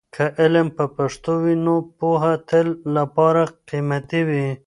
که 0.15 0.23
علم 0.41 0.67
په 0.77 0.85
پښتو 0.95 1.33
وي، 1.43 1.55
نو 1.65 1.75
پوهه 1.97 2.33
تل 2.49 2.67
لپاره 2.95 3.41
قیمتي 3.69 4.21
وي. 4.29 4.47